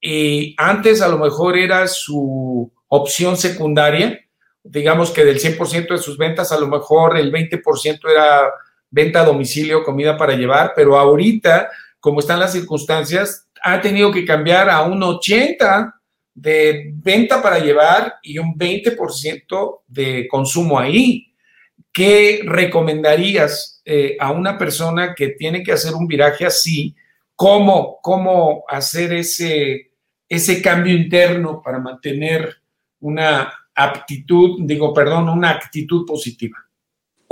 [0.00, 4.20] Y antes a lo mejor era su opción secundaria,
[4.62, 8.50] digamos que del 100% de sus ventas a lo mejor el 20% era
[8.90, 11.70] venta a domicilio, comida para llevar, pero ahorita,
[12.00, 15.94] como están las circunstancias, ha tenido que cambiar a un 80
[16.34, 21.32] de venta para llevar y un 20% de consumo ahí.
[21.92, 26.94] ¿Qué recomendarías eh, a una persona que tiene que hacer un viraje así?
[27.34, 29.92] ¿Cómo, cómo hacer ese,
[30.28, 32.56] ese cambio interno para mantener
[33.00, 33.52] una
[33.84, 36.56] aptitud, digo, perdón, una actitud positiva?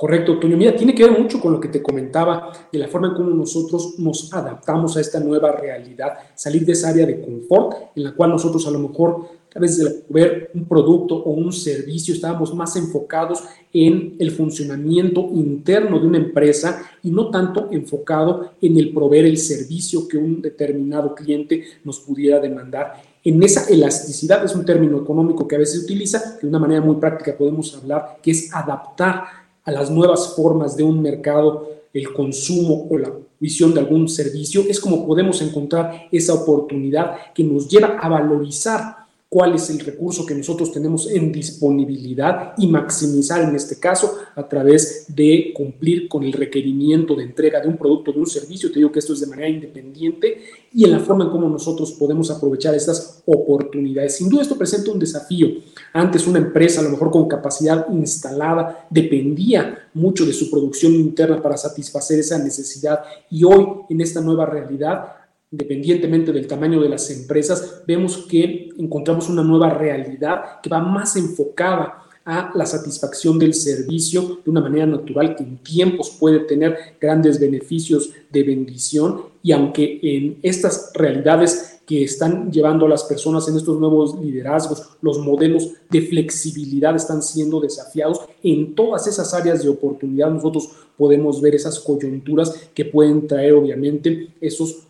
[0.01, 0.57] Correcto, Toño.
[0.57, 3.31] Mira, tiene que ver mucho con lo que te comentaba de la forma en cómo
[3.31, 8.15] nosotros nos adaptamos a esta nueva realidad, salir de esa área de confort en la
[8.15, 12.55] cual nosotros a lo mejor a veces de ver un producto o un servicio estábamos
[12.55, 18.93] más enfocados en el funcionamiento interno de una empresa y no tanto enfocado en el
[18.95, 23.03] proveer el servicio que un determinado cliente nos pudiera demandar.
[23.25, 26.81] En esa elasticidad es un término económico que a veces se utiliza, de una manera
[26.81, 29.25] muy práctica podemos hablar, que es adaptar
[29.65, 34.63] a las nuevas formas de un mercado, el consumo o la visión de algún servicio,
[34.69, 40.25] es como podemos encontrar esa oportunidad que nos lleva a valorizar cuál es el recurso
[40.25, 46.25] que nosotros tenemos en disponibilidad y maximizar en este caso a través de cumplir con
[46.25, 48.71] el requerimiento de entrega de un producto, de un servicio.
[48.71, 51.93] Te digo que esto es de manera independiente y en la forma en cómo nosotros
[51.93, 54.17] podemos aprovechar estas oportunidades.
[54.17, 55.49] Sin duda esto presenta un desafío.
[55.93, 61.43] Antes una empresa a lo mejor con capacidad instalada dependía mucho de su producción interna
[61.43, 65.19] para satisfacer esa necesidad y hoy en esta nueva realidad
[65.51, 71.17] independientemente del tamaño de las empresas, vemos que encontramos una nueva realidad que va más
[71.17, 76.77] enfocada a la satisfacción del servicio de una manera natural que en tiempos puede tener
[77.01, 83.49] grandes beneficios de bendición y aunque en estas realidades que están llevando a las personas
[83.49, 89.63] en estos nuevos liderazgos, los modelos de flexibilidad están siendo desafiados en todas esas áreas
[89.63, 90.31] de oportunidad.
[90.31, 94.88] Nosotros podemos ver esas coyunturas que pueden traer obviamente esos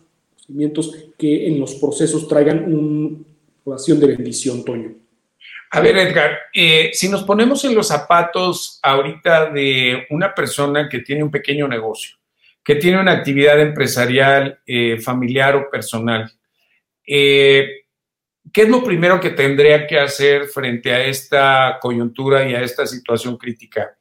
[1.17, 3.17] que en los procesos traigan una
[3.65, 4.95] relación de bendición, Toño.
[5.71, 10.99] A ver, Edgar, eh, si nos ponemos en los zapatos ahorita de una persona que
[10.99, 12.17] tiene un pequeño negocio,
[12.63, 16.31] que tiene una actividad empresarial, eh, familiar o personal,
[17.05, 17.83] eh,
[18.51, 22.87] ¿qué es lo primero que tendría que hacer frente a esta coyuntura y a esta
[22.87, 23.95] situación crítica?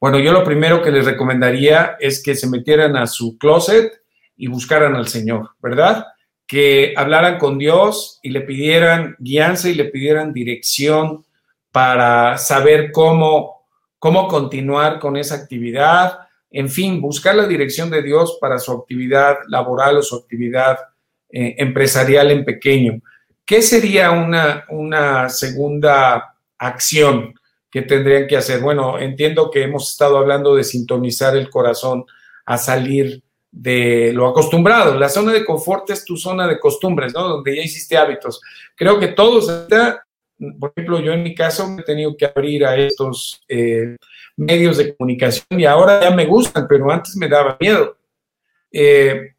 [0.00, 4.01] Bueno, yo lo primero que les recomendaría es que se metieran a su closet
[4.42, 6.04] y buscaran al Señor, ¿verdad?
[6.48, 11.24] Que hablaran con Dios y le pidieran guianza y le pidieran dirección
[11.70, 13.68] para saber cómo,
[14.00, 16.18] cómo continuar con esa actividad.
[16.50, 20.76] En fin, buscar la dirección de Dios para su actividad laboral o su actividad
[21.30, 23.00] eh, empresarial en pequeño.
[23.46, 27.32] ¿Qué sería una, una segunda acción
[27.70, 28.58] que tendrían que hacer?
[28.58, 32.06] Bueno, entiendo que hemos estado hablando de sintonizar el corazón
[32.44, 33.21] a salir
[33.52, 34.98] de lo acostumbrado.
[34.98, 37.28] La zona de confort es tu zona de costumbres, ¿no?
[37.28, 38.40] Donde ya hiciste hábitos.
[38.74, 39.68] Creo que todos,
[40.58, 43.96] por ejemplo, yo en mi caso me he tenido que abrir a estos eh,
[44.36, 47.96] medios de comunicación y ahora ya me gustan, pero antes me daba miedo.
[48.72, 49.34] Eh,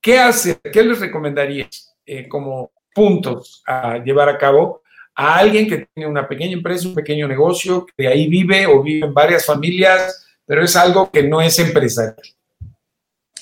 [0.00, 0.60] ¿Qué hace?
[0.60, 4.82] ¿Qué les recomendarías eh, como puntos a llevar a cabo
[5.14, 8.82] a alguien que tiene una pequeña empresa, un pequeño negocio, que de ahí vive o
[8.82, 12.16] vive en varias familias, pero es algo que no es empresarial.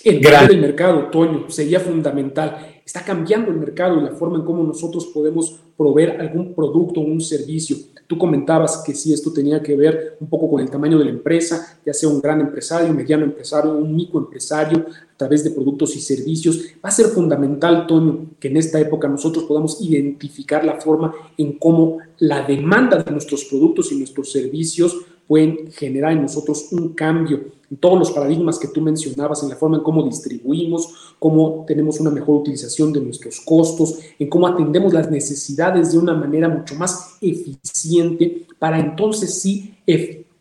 [0.02, 2.80] Entender el mercado, Toño, sería fundamental.
[2.84, 7.04] Está cambiando el mercado y la forma en cómo nosotros podemos proveer algún producto o
[7.04, 7.76] un servicio.
[8.06, 11.10] Tú comentabas que si esto tenía que ver un poco con el tamaño de la
[11.10, 15.94] empresa, ya sea un gran empresario, un mediano empresario, un microempresario, a través de productos
[15.94, 16.64] y servicios.
[16.84, 21.58] Va a ser fundamental, Toño, que en esta época nosotros podamos identificar la forma en
[21.58, 24.96] cómo la demanda de nuestros productos y nuestros servicios
[25.30, 27.40] pueden generar en nosotros un cambio
[27.70, 32.00] en todos los paradigmas que tú mencionabas, en la forma en cómo distribuimos, cómo tenemos
[32.00, 36.74] una mejor utilización de nuestros costos, en cómo atendemos las necesidades de una manera mucho
[36.74, 39.72] más eficiente para entonces sí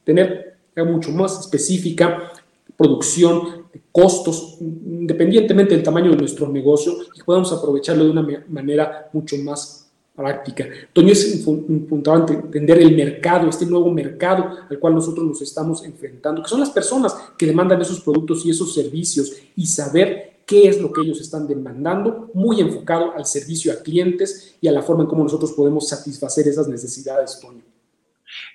[0.04, 2.32] tener mucho más específica
[2.76, 9.38] producción, costos, independientemente del tamaño de nuestro negocio, y podamos aprovecharlo de una manera mucho
[9.38, 9.89] más
[10.20, 10.68] práctica.
[10.92, 16.44] Toño, es importante entender el mercado, este nuevo mercado al cual nosotros nos estamos enfrentando,
[16.44, 20.82] que son las personas que demandan esos productos y esos servicios y saber qué es
[20.82, 25.04] lo que ellos están demandando, muy enfocado al servicio a clientes y a la forma
[25.04, 27.62] en cómo nosotros podemos satisfacer esas necesidades, Toño.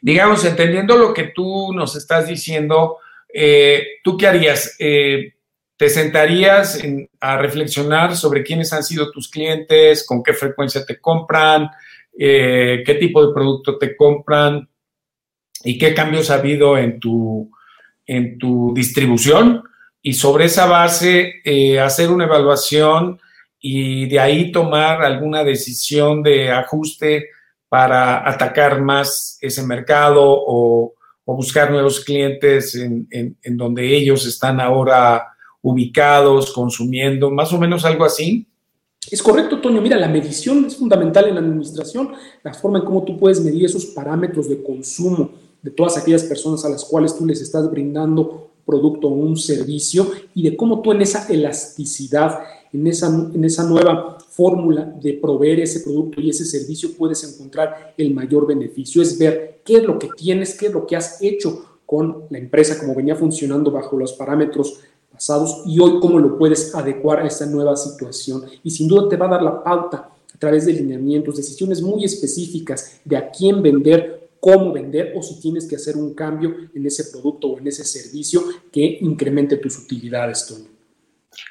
[0.03, 2.99] Digamos, entendiendo lo que tú nos estás diciendo,
[3.33, 4.77] eh, ¿tú qué harías?
[4.79, 5.33] Eh,
[5.77, 6.81] te sentarías
[7.21, 11.69] a reflexionar sobre quiénes han sido tus clientes, con qué frecuencia te compran,
[12.17, 14.69] eh, qué tipo de producto te compran
[15.65, 17.51] y qué cambios ha habido en tu,
[18.07, 19.65] en tu distribución.
[20.01, 23.19] Y sobre esa base, eh, hacer una evaluación
[23.59, 27.31] y de ahí tomar alguna decisión de ajuste
[27.69, 30.93] para atacar más ese mercado o,
[31.27, 35.34] buscar nuevos clientes en, en donde ellos están ahora
[35.65, 38.47] ubicados, consumiendo, más o menos algo así.
[39.11, 39.81] Es correcto, Toño.
[39.81, 42.11] Mira, la medición es fundamental en la administración,
[42.43, 45.31] la forma en cómo tú puedes medir esos parámetros de consumo
[45.63, 50.07] de todas aquellas personas a las cuales tú les estás brindando producto o un servicio
[50.35, 55.61] y de cómo tú en esa elasticidad, en esa, en esa nueva fórmula de proveer
[55.61, 59.01] ese producto y ese servicio puedes encontrar el mayor beneficio.
[59.01, 62.39] Es ver qué es lo que tienes, qué es lo que has hecho con la
[62.39, 64.81] empresa, como venía funcionando bajo los parámetros
[65.15, 68.45] pasados y hoy cómo lo puedes adecuar a esta nueva situación.
[68.63, 72.05] Y sin duda te va a dar la pauta a través de lineamientos, decisiones muy
[72.05, 76.85] específicas de a quién vender, cómo vender o si tienes que hacer un cambio en
[76.85, 80.53] ese producto o en ese servicio que incremente tus utilidades.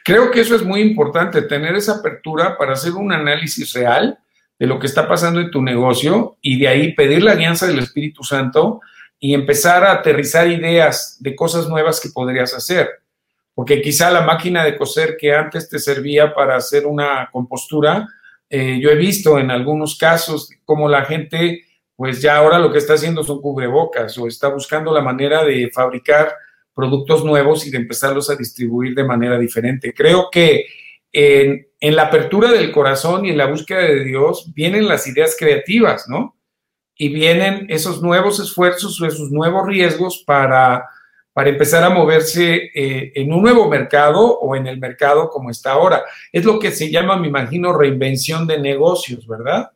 [0.03, 4.19] Creo que eso es muy importante, tener esa apertura para hacer un análisis real
[4.59, 7.79] de lo que está pasando en tu negocio y de ahí pedir la alianza del
[7.79, 8.81] Espíritu Santo
[9.19, 13.02] y empezar a aterrizar ideas de cosas nuevas que podrías hacer
[13.55, 18.07] porque quizá la máquina de coser que antes te servía para hacer una compostura,
[18.49, 21.63] eh, yo he visto en algunos casos como la gente,
[21.95, 25.69] pues ya ahora lo que está haciendo son cubrebocas o está buscando la manera de
[25.71, 26.33] fabricar
[26.73, 29.93] productos nuevos y de empezarlos a distribuir de manera diferente.
[29.93, 30.65] Creo que
[31.11, 35.35] en, en la apertura del corazón y en la búsqueda de Dios vienen las ideas
[35.37, 36.35] creativas, ¿no?
[36.95, 40.85] Y vienen esos nuevos esfuerzos o esos nuevos riesgos para
[41.33, 45.71] para empezar a moverse eh, en un nuevo mercado o en el mercado como está
[45.71, 46.03] ahora.
[46.31, 49.71] Es lo que se llama, me imagino, reinvención de negocios, ¿verdad?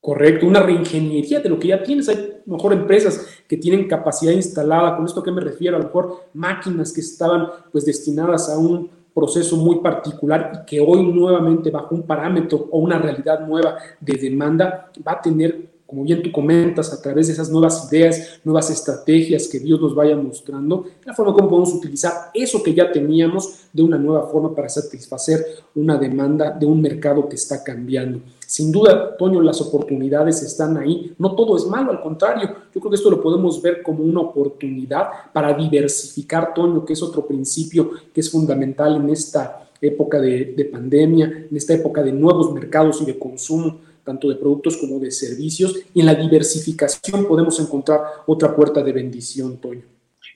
[0.00, 2.08] Correcto, una reingeniería de lo que ya tienes.
[2.08, 6.26] Hay mejor empresas que tienen capacidad instalada, con esto que me refiero, a lo mejor
[6.32, 11.94] máquinas que estaban pues destinadas a un proceso muy particular y que hoy nuevamente bajo
[11.94, 16.92] un parámetro o una realidad nueva de demanda va a tener como bien tú comentas,
[16.92, 21.32] a través de esas nuevas ideas, nuevas estrategias que Dios nos vaya mostrando, la forma
[21.32, 25.44] como podemos utilizar eso que ya teníamos de una nueva forma para satisfacer
[25.76, 28.20] una demanda de un mercado que está cambiando.
[28.44, 31.14] Sin duda, Toño, las oportunidades están ahí.
[31.18, 34.20] No todo es malo, al contrario, yo creo que esto lo podemos ver como una
[34.20, 40.54] oportunidad para diversificar, Toño, que es otro principio que es fundamental en esta época de,
[40.56, 45.00] de pandemia, en esta época de nuevos mercados y de consumo tanto de productos como
[45.00, 49.82] de servicios, y en la diversificación podemos encontrar otra puerta de bendición, Toño.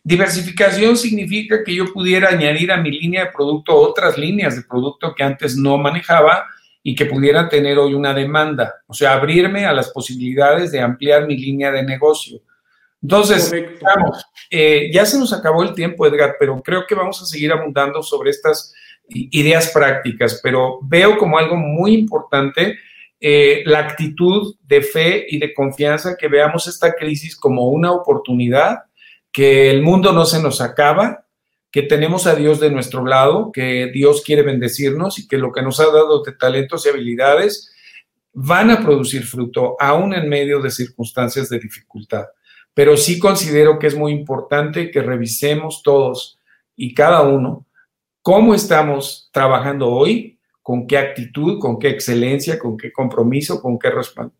[0.02, 5.14] Diversificación significa que yo pudiera añadir a mi línea de producto otras líneas de producto
[5.14, 6.46] que antes no manejaba
[6.83, 11.26] y que pudiera tener hoy una demanda, o sea, abrirme a las posibilidades de ampliar
[11.26, 12.40] mi línea de negocio.
[13.02, 17.26] Entonces, vamos, eh, ya se nos acabó el tiempo, Edgar, pero creo que vamos a
[17.26, 18.74] seguir abundando sobre estas
[19.09, 22.78] ideas prácticas, pero veo como algo muy importante
[23.20, 28.78] eh, la actitud de fe y de confianza, que veamos esta crisis como una oportunidad,
[29.32, 31.26] que el mundo no se nos acaba,
[31.70, 35.62] que tenemos a Dios de nuestro lado, que Dios quiere bendecirnos y que lo que
[35.62, 37.72] nos ha dado de talentos y habilidades,
[38.32, 42.26] van a producir fruto aún en medio de circunstancias de dificultad.
[42.74, 46.38] Pero sí considero que es muy importante que revisemos todos
[46.76, 47.66] y cada uno
[48.22, 53.90] cómo estamos trabajando hoy, con qué actitud, con qué excelencia, con qué compromiso, con qué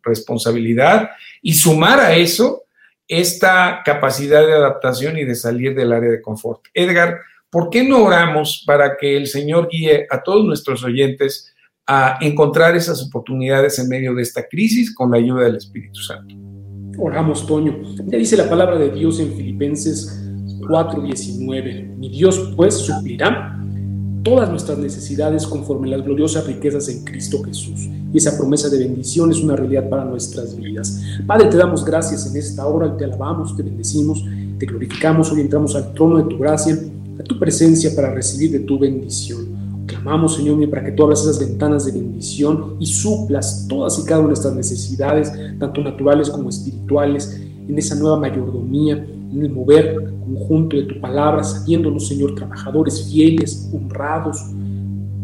[0.03, 1.09] responsabilidad
[1.41, 2.63] y sumar a eso
[3.07, 6.61] esta capacidad de adaptación y de salir del área de confort.
[6.73, 7.19] Edgar,
[7.49, 11.53] ¿por qué no oramos para que el Señor guíe a todos nuestros oyentes
[11.85, 16.35] a encontrar esas oportunidades en medio de esta crisis con la ayuda del Espíritu Santo?
[16.97, 17.81] Oramos, Toño.
[18.05, 20.23] Ya dice la palabra de Dios en Filipenses
[20.67, 21.97] 4:19.
[21.97, 23.60] Mi Dios pues suplirá
[24.23, 27.87] todas nuestras necesidades conforme las gloriosas riquezas en Cristo Jesús.
[28.13, 31.01] Y esa promesa de bendición es una realidad para nuestras vidas.
[31.25, 34.23] Padre, te damos gracias en esta hora, te alabamos, te bendecimos,
[34.59, 36.77] te glorificamos, hoy entramos al trono de tu gracia,
[37.19, 39.61] a tu presencia para recibir de tu bendición.
[39.85, 44.03] Clamamos, Señor mío, para que tú abras esas ventanas de bendición y suplas todas y
[44.03, 49.49] cada una de nuestras necesidades, tanto naturales como espirituales, en esa nueva mayordomía, en el
[49.49, 54.37] mover conjunto de tu palabra, sabiéndonos, Señor, trabajadores fieles, honrados,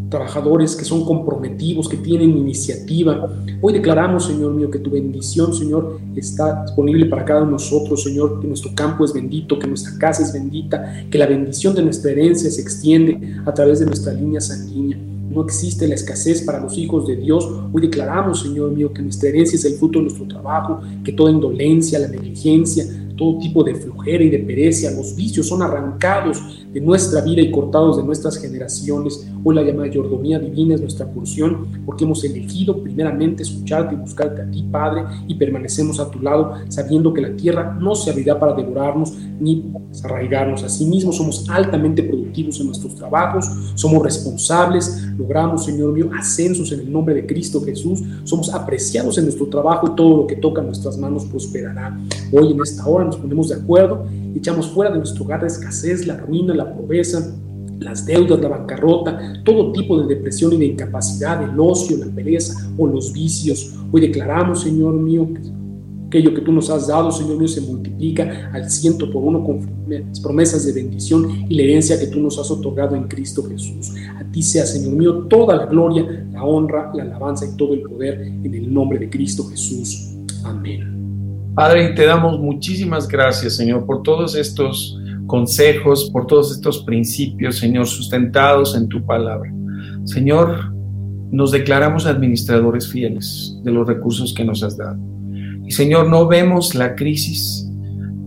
[0.09, 3.29] trabajadores que son comprometidos, que tienen iniciativa.
[3.61, 8.03] Hoy declaramos, Señor mío, que tu bendición, Señor, está disponible para cada uno de nosotros,
[8.03, 11.83] Señor, que nuestro campo es bendito, que nuestra casa es bendita, que la bendición de
[11.83, 14.97] nuestra herencia se extiende a través de nuestra línea sanguínea.
[15.38, 17.47] No existe la escasez para los hijos de Dios.
[17.71, 21.29] Hoy declaramos, Señor mío, que nuestra herencia es el fruto de nuestro trabajo, que toda
[21.29, 22.83] indolencia, la negligencia,
[23.18, 26.41] todo tipo de flojera y de pereza, los vicios son arrancados
[26.72, 29.28] de nuestra vida y cortados de nuestras generaciones.
[29.43, 34.41] Hoy la llamada mayordomía divina es nuestra porción porque hemos elegido primeramente escucharte y buscarte
[34.41, 38.39] a ti, Padre, y permanecemos a tu lado sabiendo que la tierra no se abrirá
[38.39, 40.63] para devorarnos ni desarraigarnos.
[40.63, 43.45] Asimismo, somos altamente productivos en nuestros trabajos,
[43.76, 49.26] somos responsables, logramos, Señor mío, ascensos en el nombre de Cristo Jesús, somos apreciados en
[49.26, 51.97] nuestro trabajo y todo lo que toca nuestras manos prosperará.
[52.32, 54.05] Hoy en esta hora nos ponemos de acuerdo
[54.38, 57.36] echamos fuera de nuestro hogar la escasez, la ruina, la pobreza,
[57.80, 62.53] las deudas, la bancarrota, todo tipo de depresión y de incapacidad, el ocio, la pereza
[62.78, 63.76] o los vicios.
[63.91, 65.41] Hoy declaramos, Señor mío, que
[66.08, 69.60] aquello que tú nos has dado, Señor mío, se multiplica al ciento por uno con
[69.88, 73.93] las promesas de bendición y la herencia que tú nos has otorgado en Cristo Jesús.
[74.18, 77.82] A ti sea, Señor mío, toda la gloria, la honra, la alabanza y todo el
[77.82, 80.14] poder en el nombre de Cristo Jesús.
[80.43, 80.96] Amén.
[81.58, 84.95] Padre, te damos muchísimas gracias, Señor, por todos estos
[85.26, 89.51] consejos, por todos estos principios, Señor, sustentados en tu palabra.
[90.03, 90.72] Señor,
[91.32, 94.99] nos declaramos administradores fieles de los recursos que nos has dado.
[95.66, 97.68] Y Señor, no vemos la crisis,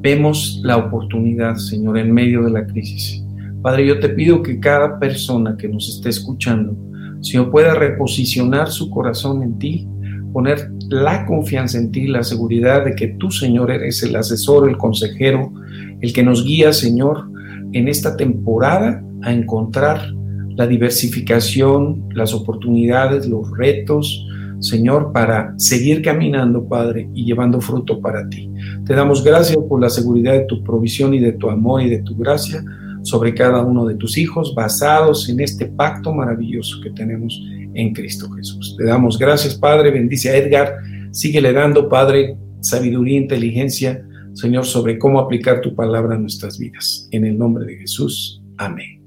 [0.01, 3.25] vemos la oportunidad, Señor, en medio de la crisis.
[3.63, 6.77] Padre, yo te pido que cada persona que nos esté escuchando,
[7.21, 9.89] Señor, pueda reposicionar su corazón en ti
[10.33, 14.77] poner la confianza en ti, la seguridad de que tú, Señor, eres el asesor, el
[14.77, 15.53] consejero,
[16.01, 17.31] el que nos guía, Señor,
[17.73, 20.13] en esta temporada a encontrar
[20.57, 24.27] la diversificación, las oportunidades, los retos,
[24.61, 28.51] Señor, para seguir caminando, Padre, y llevando fruto para ti.
[28.85, 32.03] Te damos gracias por la seguridad de tu provisión y de tu amor y de
[32.03, 32.63] tu gracia
[33.03, 37.41] sobre cada uno de tus hijos, basados en este pacto maravilloso que tenemos
[37.75, 38.77] en Cristo Jesús.
[38.79, 39.91] Le damos gracias, Padre.
[39.91, 40.77] Bendice a Edgar.
[41.13, 47.09] Síguele dando, Padre, sabiduría e inteligencia, Señor, sobre cómo aplicar tu palabra en nuestras vidas.
[47.11, 48.43] En el nombre de Jesús.
[48.57, 49.03] Amén.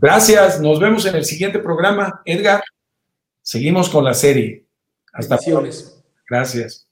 [0.00, 0.60] Gracias.
[0.60, 2.20] Nos vemos en el siguiente programa.
[2.24, 2.62] Edgar,
[3.42, 4.66] seguimos con la serie.
[5.12, 5.70] Hasta pronto.
[6.28, 6.83] Gracias.